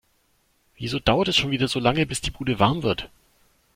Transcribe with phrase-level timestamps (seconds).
[0.77, 3.11] Wieso dauert es schon wieder so lange, bis die Bude warm wird?